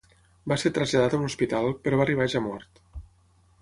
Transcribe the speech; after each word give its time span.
Va 0.51 0.57
ser 0.61 0.71
traslladat 0.77 1.15
a 1.15 1.21
un 1.21 1.29
hospital, 1.29 1.71
però 1.85 2.01
va 2.01 2.07
arribar 2.09 2.31
ja 2.37 2.47
mort. 2.51 2.87